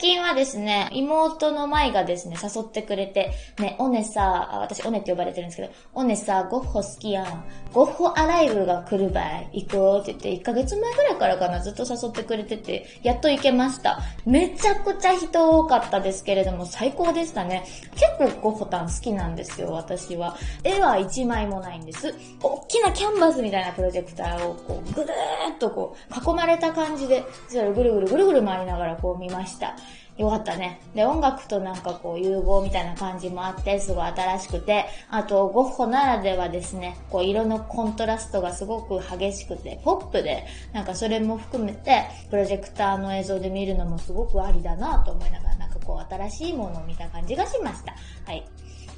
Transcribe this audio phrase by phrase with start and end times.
[0.00, 7.44] 近はですね、妹の舞がですね、誘ってくれて、ね、オネさ、私オネって呼ばれてるんですけど、オネさ、ゴッホ好きやん。
[7.72, 9.20] ゴッホアライブが来るば
[9.52, 9.64] い。
[9.64, 14.00] 行こうって言って、1ヶ月前ぐらいからかな、ずっと誘ってくれてて、やっと行けました。
[14.24, 17.64] めちゃくちゃ人多かったですけれども、最高でしたね。
[17.92, 20.36] 結構ゴッホタン好きなんですよ、私は。
[20.64, 22.14] 絵は1枚もないんです。
[22.42, 29.76] 大きなキャンバスみたいなプロジェクターをこう、ぐるーっとこう、囲まれた感じで、ぐるぐるぐるぐる回りながらこう見ました。
[30.16, 30.80] よかったね。
[30.94, 47.94] で、音楽となんかこう融合みたいな感じもあって、すごい新しくて、あと、ゴッホならではですね、こう色のコントラストがすごく激しくて、ポップで、なんかそれも含めて、プロジェクターの映像で見るのもすごくありだなと思いながら、なんかこう新しいものを見た感じがしました。
[48.26, 48.46] はい。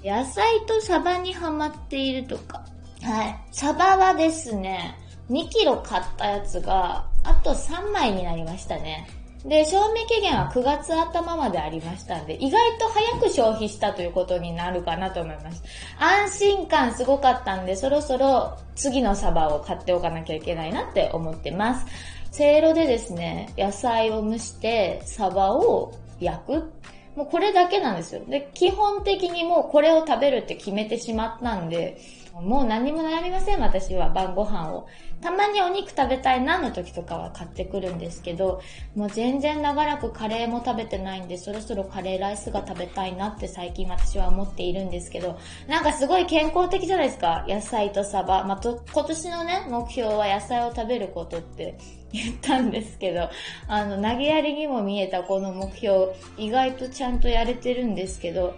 [0.02, 2.64] 野菜とサバにハマっているとか。
[3.02, 3.38] はい。
[3.52, 4.96] サバはですね、
[5.30, 9.21] 2キロ買ったやつが、あと3枚になりましたね。
[9.44, 15.62] で、賞味期限は9月頭までありましたんで、意外と早く消費したということになるかなと思います。
[15.98, 21.86] 安心感すごかったんで、そろそろ次のサバを買っておかなきゃいけないなって思ってます。
[22.30, 26.72] せいろでですね、野菜を蒸して、サバを焼く。
[27.16, 28.22] もうこれだけなんですよ。
[28.26, 31.98] で、基本的にもうこれを食べるって決めてしまったんで、
[32.40, 34.86] もう何も悩みません、私は晩ご飯を。
[35.20, 38.60] たまにお肉食べたいなの時とかは買ってくるんですけど、
[38.96, 45.38] もう全然長らくカレーも食べてないんで、そろそろカレーライスが食べたいなって最近私は思っているんですけど、
[45.68, 47.44] なんかすごい健康的じゃないですか。
[47.48, 48.44] 野菜とサバ。
[48.44, 51.76] まあ、と、今年のね、目標は野菜を食べることって
[52.12, 53.28] 言ったんですけど、
[53.68, 58.56] あの、投げやりにも見えたこの目標、意外とちゃんとやれてるんですけど、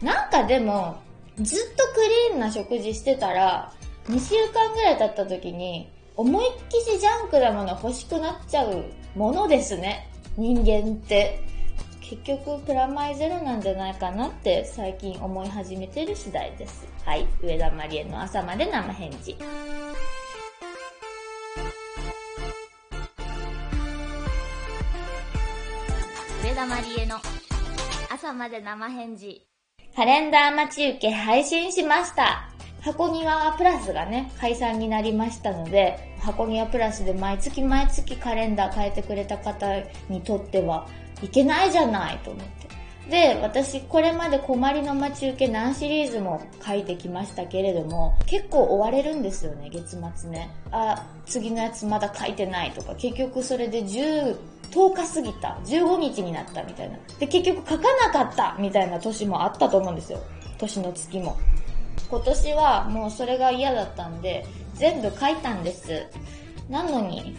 [0.00, 1.07] なんかでも、
[1.40, 2.00] ずっとク
[2.30, 3.72] リーンな食事してたら、
[4.08, 10.08] 2週間ぐらい経った時に、思いっきしジャンクなもの欲しくなっちゃうものですね。
[10.36, 11.40] 人間って。
[12.00, 16.88] 結局、プラマイゼロなんじゃないかなって最近思い始めてる次第です。
[17.04, 17.26] はい。
[17.42, 19.36] 上田まりえの朝まで生返事。
[26.42, 27.16] 上田まりえの
[28.10, 29.46] 朝まで生返事。
[29.98, 32.48] カレンダー待ち受け配信しました。
[32.82, 39.66] 箱庭プラスがね、解散になりましたので、箱庭プラスで毎月毎月カレンダー変えてくれた方
[40.08, 40.86] にとっては
[41.20, 42.68] いけないじゃないと思って。
[43.10, 50.48] で、私これまで困りの待ち受け何シリーズも書いてきましたけれども、結構追われるんですよね、月末ね。
[50.70, 54.36] あ、次のやつまだ書いてないとか、結局それで10、
[54.70, 56.98] 10日過ぎた、15日になったみたいな。
[57.18, 60.20] で、結局書かなかったみたいな年もあったと思うんですよ。
[60.58, 61.36] 年の月も。
[62.10, 66.06] 今年はもうそれが嫌だったんで、全部書いたんです。
[66.68, 67.36] なのに、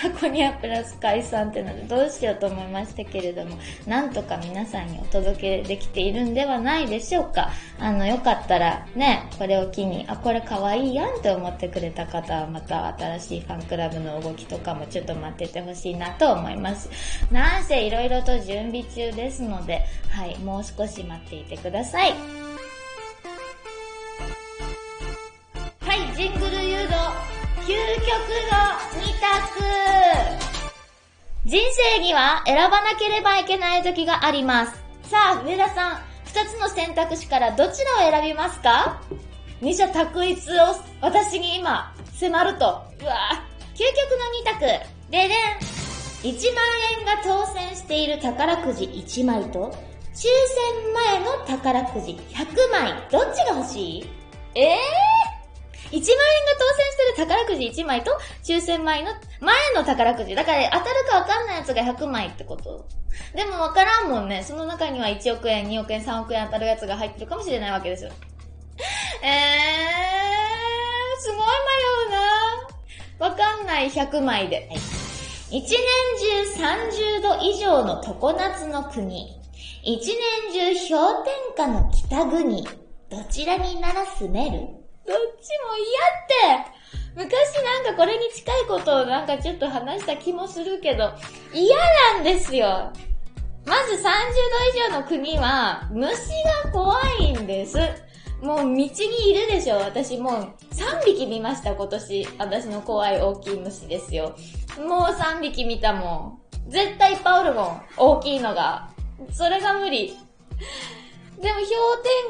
[0.00, 7.50] 箱庭プラス解散ってのでどうしようと思いましたけれども、なんとか皆さんにお届けできているんではないでしょうか。
[7.78, 16.88] あの、よかったらね、これを機に、あ、これ可愛いやんって思ってくれた方はまた新しいファンクラブの動きとかもちょっと待っててほしいなと思います。
[17.30, 22.14] なんせ色々と準備中ですので、はい、もう少し待っていてください。
[25.80, 26.69] はいジングル、
[27.70, 28.10] 究極
[28.50, 28.58] の
[29.00, 29.62] 二択
[31.44, 31.62] 人
[31.94, 34.72] 生には選ばなければいけない時があります。
[35.04, 39.00] さあ、上田さん、二つの選択肢からどちらを選びますか？
[39.60, 42.66] 二者択一を私に今迫ると。
[43.02, 43.40] うわ
[43.74, 44.62] 究極の二択。
[45.08, 45.38] ででん。
[46.22, 46.64] 1万
[46.98, 49.72] 円が当選している宝くじ1枚と、
[50.12, 54.04] 抽選前の宝くじ100枚、どっちが欲しい？
[54.56, 55.29] ええー？
[55.90, 56.06] 1万円が
[56.58, 60.34] 当選してる宝くじ1枚と、抽選前の、前の宝くじ。
[60.34, 62.86] だから当たるかわかんないやつが100枚ってこと。
[63.34, 64.44] でもわからんもんね。
[64.44, 68.10] その中には1億円、2億円、3億円当たるやつが入ってるかもしれないわけですよ。
[69.22, 71.44] えー、すごい迷
[72.08, 74.70] うなわかんない100枚で。
[75.50, 75.78] 一年
[76.56, 79.40] 中30度以上の常夏の国。
[79.82, 80.16] 一
[80.52, 82.68] 年中氷点下の北国。
[83.10, 84.79] どちらになら住める？
[85.06, 85.76] どっちも
[86.50, 86.80] 嫌って
[87.16, 91.12] 昔なんかこれに近いことをなんかちょっと話した気もするけど、
[91.52, 91.76] 嫌
[92.14, 92.92] なんですよ。
[93.66, 94.08] まず30度
[94.88, 96.30] 以上の国は虫
[96.64, 97.78] が怖いんです。
[98.42, 98.88] もう道にい
[99.34, 102.28] るでしょ私もう3匹見ました今年。
[102.38, 104.34] 私の怖い大きい虫ですよ。
[104.78, 106.70] もう3匹見たもん。
[106.70, 107.82] 絶対いっぱいおるもん。
[107.96, 108.88] 大きいのが。
[109.32, 110.16] それが無理。
[111.40, 111.68] でも氷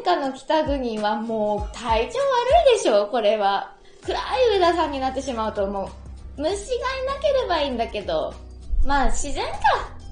[0.03, 3.75] 点下の北国はもう体調悪いでしょ、これは。
[4.05, 5.89] 暗い上田さんになってしまうと思う。
[6.37, 8.33] 虫がいなければいいんだけど、
[8.85, 9.59] まあ自然か。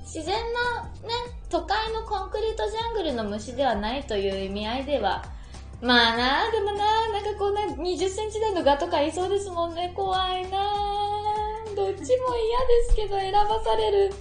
[0.02, 1.14] 自然なね、
[1.48, 5.22] 都会のコンクリートジャングルの虫ではないという意味合いでは、
[5.80, 9.92] まあな、でもな、なんかこんな20センチ台のガとかいそうですもんね。
[9.94, 10.74] 怖いな
[11.76, 12.16] どっちも嫌で
[12.88, 14.12] すけど選ばされる。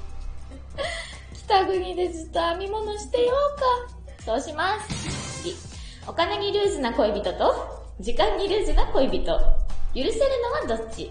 [1.47, 3.96] 北国でずっと編み物してようか。
[4.27, 5.41] そうします。
[5.41, 5.56] 次。
[6.06, 7.56] お金にルーズな恋人と、
[8.01, 9.21] 時間にルーズな恋人。
[9.95, 10.12] 許せる
[10.68, 11.09] のはどっち？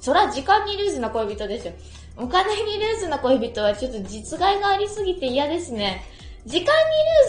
[0.00, 1.72] そら時間にルーズな恋人ですよ。
[2.16, 6.02] お金にルーズな恋人はちょっと実害がありすぎて嫌ですね。
[6.44, 6.68] 時間に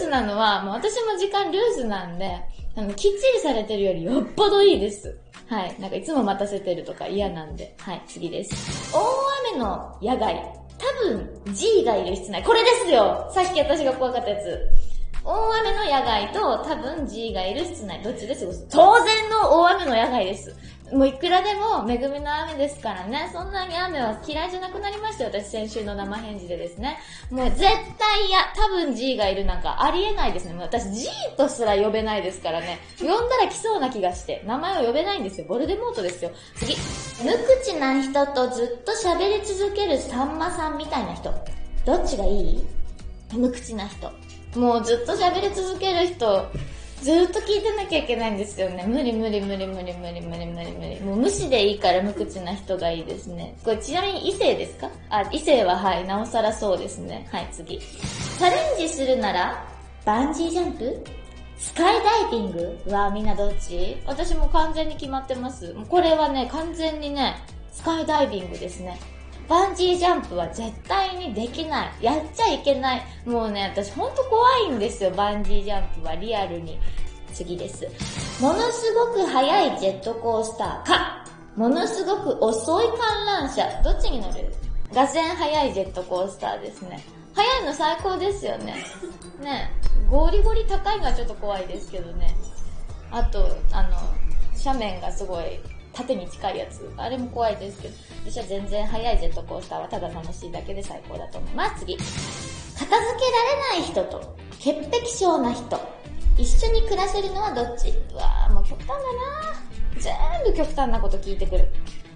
[0.00, 2.40] ーズなのは、もう私も時間ルーズなんで、
[2.74, 5.16] あの、きっちりされてるよりよっぽどいいです。
[5.46, 5.76] はい。
[5.78, 7.76] なんかいつも待たせてるとか嫌なんで。
[7.78, 8.92] はい、次です。
[8.92, 8.98] 大
[9.52, 10.42] 雨の野外。
[10.78, 12.42] 多分 G がいる室内。
[12.42, 14.58] これですよさっき私が怖かったやつ。
[15.24, 18.02] 大雨の野外と多分 G がいる室内。
[18.02, 20.56] どっちで過ごす当然の大雨の野外です。
[20.92, 23.30] もういくらでも恵みの雨ですからね。
[23.32, 25.30] そんなに雨は嫌いじゃなくなりましたよ。
[25.32, 26.98] 私先週の生返事でですね。
[27.30, 28.52] もう絶対嫌。
[28.54, 30.52] 多分 G がいるなんかありえないですね。
[30.54, 32.80] もう私 G とすら呼べないですからね。
[32.98, 34.42] 呼んだら来そうな気がして。
[34.44, 35.46] 名前を呼べないんですよ。
[35.48, 36.30] ボルデモートですよ。
[36.56, 36.74] 次。
[37.24, 37.32] 無
[37.62, 41.32] 口な人とずっと喋り続けるさんまさんみたいな人。
[41.86, 42.66] どっちがいい？
[43.32, 44.10] 無口な人。
[44.56, 46.50] もうずっと喋り続ける人、
[47.00, 48.84] ずっと聞いてなきゃいけないんですよね。
[48.86, 51.00] 無理無理無理無理無理無理無理無理。
[51.00, 53.56] もう無視でいいから無口な人がいいですね。
[53.64, 54.90] これちなみに異性ですか？
[55.10, 57.28] あ、異性ははい、なおさらそうですね。
[57.32, 57.78] はい、次。
[57.78, 59.66] チャレンジするなら、
[60.04, 61.04] バンジージャンプ？
[61.58, 63.96] スカイダイビングはみんなどっち？
[64.06, 65.72] 私も完全に決まってます。
[65.74, 67.36] もうこれはね、完全にね、
[67.72, 69.00] スカイダイビングですね。
[69.52, 71.92] バンジージャンプは絶対にできない。
[72.00, 73.02] やっちゃいけない。
[73.26, 76.80] もうね、私ほんと怖いんですよ、バンジージャンプはリアルに。
[77.34, 77.86] 次です。
[78.40, 83.82] ものすごく速いジェットコースターか、ものすごく遅い観覧車。
[83.82, 84.54] どっちに乗る？
[84.94, 87.04] ガセン速いジェットコースターですね。
[87.34, 88.76] 速いの最高ですよね。
[89.42, 89.70] ね
[90.10, 92.34] ゴリゴリ高いのはちょっと怖いですけどね。
[93.10, 93.98] あと、あの、
[94.64, 95.60] 斜面がすごい
[95.92, 96.92] 縦に近いやつ。
[96.96, 97.94] あれも怖いですけど、
[98.26, 101.80] 私は全然速いジェットコースターはただ楽しいだけで最高だと思います。
[101.80, 101.96] 次。
[101.96, 105.80] 片付けられない人と、潔癖症な人。
[106.38, 107.90] 一緒に暮らせるのはどっち？
[107.90, 111.68] うわぁ、もう極端だなぁ全部極端なこと聞いてくる。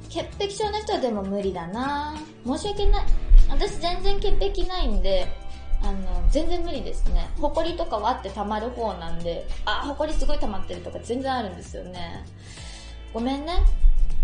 [0.09, 3.05] 潔癖症な人はでも無理だなぁ申し訳ない。
[3.51, 5.29] 私全然潔癖ないんで、
[5.83, 7.29] あの、全然無理ですね。
[7.39, 12.25] 埃とか割って溜まる方なんで、あ、埃すごい溜まってるとか全然あるんですよね。
[13.17, 13.55] ごめんね。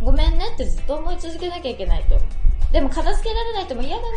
[0.02, 2.20] ごめんねってずっと思い続けなきゃいけないと。
[2.72, 4.08] でも片付けられないとも嫌だな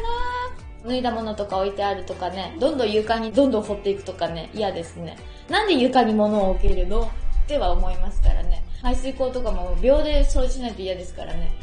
[0.85, 5.17] 脱いだものとか置いてあるとかね、どんどん床にどんどん掘っていくとかね、嫌ですね。
[5.49, 7.03] なんで床に物を置けるの？
[7.03, 7.09] っ
[7.47, 8.65] ては思いますからね。
[8.81, 11.53] 排水口とかも秒で掃除しないと嫌ですからね。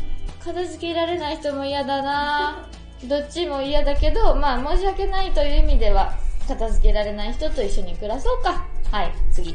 [0.42, 2.66] 片付けられない人も嫌だな
[3.04, 6.14] どっちも嫌だけど、まあ申し訳ないという意味では、
[6.48, 8.64] 片付けられない人と一緒に暮らそうか。
[8.90, 9.54] はい、次。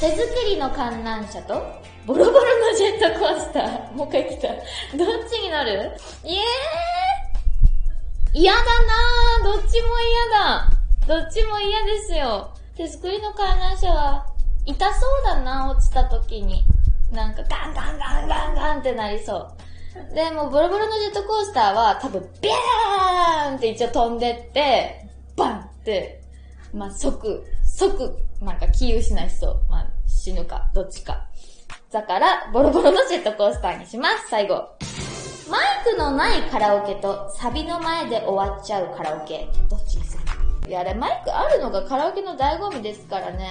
[0.00, 1.54] 手作りの観覧車と、
[2.06, 3.92] ボロボロのジェットコースター。
[3.96, 4.48] もう一回来た。
[4.48, 4.58] どっ
[5.30, 5.92] ちに乗る？
[6.24, 6.42] イエー
[8.34, 9.44] 嫌だなぁ。
[9.44, 10.68] どっちも嫌だ。
[11.06, 12.50] どっちも嫌ですよ。
[12.76, 14.26] 手作りの観覧車は、
[14.66, 16.64] 痛そうだな、落ちた時に。
[17.12, 20.14] なんかガンガンガンガンガンってなりそう。
[20.14, 25.06] で、もボロボロのジェットコースターは多分ビャーンって一応飛んでって、
[25.36, 26.20] バンって、
[26.72, 29.60] まあ、即、即、なんか気失いそう。
[29.70, 29.86] まあ、
[30.24, 31.26] 死ぬか、どっちか。
[31.92, 34.70] だから、ボロボロのジェットコースターにします、最後。
[35.50, 39.46] マイクのないカラオケとサビの前で終わっちゃうカラオケ。
[39.68, 40.70] どっちにする？
[40.70, 43.50] いや、あれマイクあるのがカラオケの醍醐味ですからね。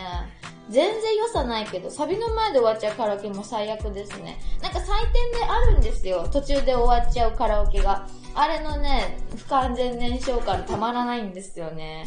[0.71, 4.39] 全然良さないけど、サビの前で終わっちゃうカラオケも最悪ですね。
[4.63, 6.27] なんか採点であるんですよ。
[6.33, 8.07] 途中で終わっちゃうカラオケが。
[8.33, 12.05] あれのね、不完全燃焼感たまらないんですよね。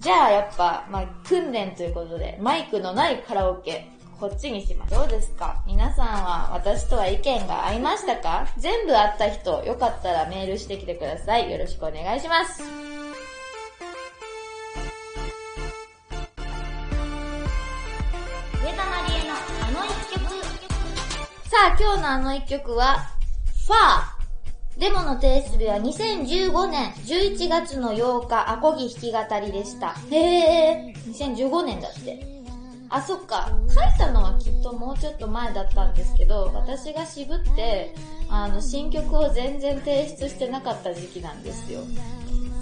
[0.00, 4.94] じゃあやっぱ、まあ、訓練ということで、マイクのないカラオケ、こっちにします。
[4.94, 5.62] どうですか？
[5.64, 8.48] 皆さんは私とは意見が合いましたか？
[8.58, 11.48] 全部あった人、よかったらメールしてきてください。
[11.50, 12.60] よろしくお願いします。
[12.60, 12.66] 上
[18.72, 19.34] 田まりえの
[19.68, 20.24] あの一曲。
[21.48, 22.98] さあ、今日のあの一曲は、
[23.66, 24.18] ファー。
[24.80, 29.94] デモの提出日は2015年11月の8日、アコギ弾き語りでした。
[30.10, 32.37] へー、2015年だって。
[32.90, 33.50] あ、そっか。
[33.68, 37.94] 書いたのはきっともうちょっと前だったんですけど、私が渋って、
[38.28, 41.80] あの、新曲を全然提出してなかった時期なんですよ。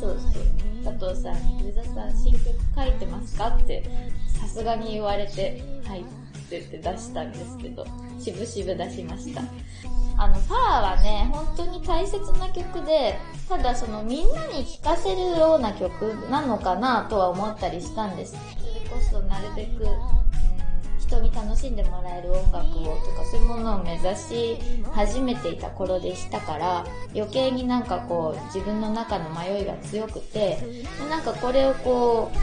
[0.01, 0.43] そうそう。
[0.85, 3.85] 佐藤さんに、上田さん新曲書いてますかって、
[4.41, 7.85] さすがに言われて、はいって言って出したんですけど、
[8.21, 9.43] 渋々出しました。
[10.19, 13.19] あの、ファーはね、本当に大切な曲で、
[13.49, 18.37] ただそのみんなに聴かせるような曲なのかなとは思ったりしたんです。
[18.97, 19.87] こそなるべく、
[20.99, 24.59] 人に楽しんでもらえる音楽をとかそういうものを目指し
[24.91, 26.85] 始めていた頃でしたから
[27.15, 30.59] 余計になんかこう自分の中の迷いが強くて
[31.09, 32.37] なんかこれをこう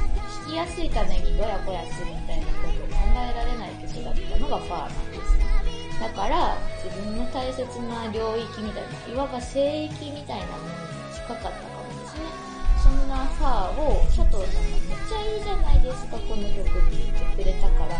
[0.45, 10.67] 弾きやすいためにぼやぼやするみたいなことを考えられない曲だったのがファーなんですだから自分の大切な領域みたいないわば聖域みたいなもの
[11.10, 17.97] に近かったかもですねそんなファーを佐藤さんがめっちゃいいじゃないですかこの曲って言ってくれたから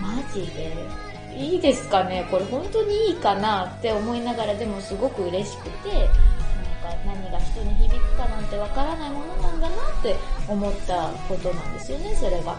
[0.00, 0.72] マジで？
[1.36, 2.26] いいですかね？
[2.30, 6.10] これ本当にいいかなって思いながらでもすごく嬉しくて、なんか
[7.06, 10.14] 何が人に響くかなんてわからないものなんだなって
[10.46, 12.56] 思ったことなんですよね、それが。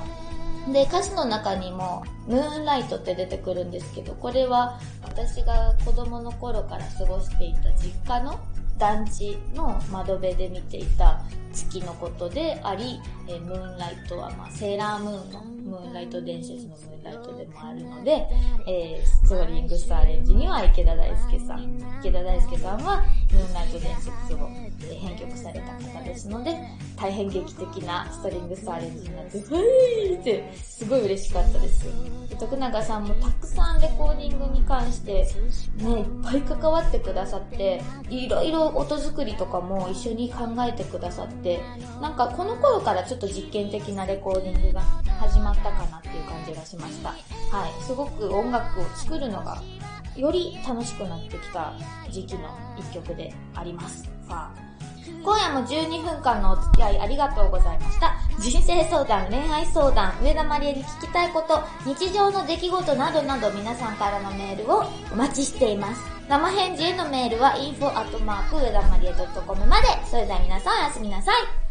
[0.72, 8.40] で、歌詞の中にも、ムーンライトって出てくるんですけど、これは私が子供の頃から過ごしていた実家の
[8.80, 11.22] 団地の窓辺で見ていた
[11.54, 18.28] 月のことであり、えー、ムーンライトは、まあ、セーラームーンのムーンライト伝説のムーンライトでもあるので、
[18.68, 21.80] えー、ストーリングスターレンジには池田大輔さん。
[22.00, 24.50] 池田大輔さんはムーンライト伝説を、
[24.90, 26.58] え、編曲された方ですので、
[26.98, 31.86] 大変劇的なストリングスターレンジになって、ふーってすごい嬉しかったです。
[32.30, 35.28] で徳永さんもたくさんレコーディングに関して、
[35.78, 41.43] ね、いっぱい関わってくださって、いろいろ音作りとかも一緒に考えてくださって、
[42.02, 44.82] なんかこの頃からちょっと実験的なレコーディングが
[45.20, 47.10] 始まったかなっていう感じがしました。
[47.10, 47.16] は
[47.68, 47.84] い。
[47.84, 49.62] すごく音楽を作るのが
[50.16, 51.74] より楽しくなってきた
[52.10, 54.04] 時期の一曲であります。
[54.28, 54.74] さあ
[55.24, 58.14] 今夜も12分間のお付き合いありがとうございました。
[58.40, 66.13] 人生相談、恋愛相談、上田まりえに聞きたいこと、日常の出来事などなど皆さんからのメールをお待ちしています。
[66.34, 69.88] 生返事へのメールは info@ 上田まりえ .com まで。
[70.10, 71.63] それでは皆さんおやすみなさい。